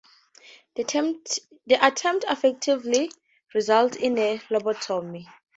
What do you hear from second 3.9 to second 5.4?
in a lobotomy.